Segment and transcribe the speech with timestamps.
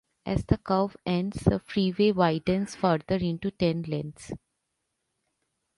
[0.25, 4.31] As the curve ends, the freeway widens further into ten lanes.